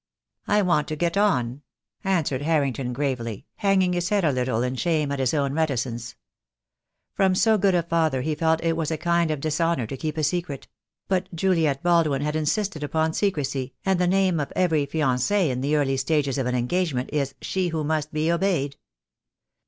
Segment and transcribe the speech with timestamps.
[0.47, 1.61] "I want to get on,"
[2.03, 6.15] answered Harrington gravely, hang ing his head a little in shame at his own reticence.
[7.13, 9.63] From so good a father he felt it was a kind of dis THE DAY
[9.63, 9.75] WILL COME.
[9.75, 10.67] 309 honour to keep a secret;
[11.07, 15.75] but Juliet Baldwin had insisted upon secrecy, and the name of every fiancee in the
[15.75, 18.77] early stages of an engagement is She who must be obeyed.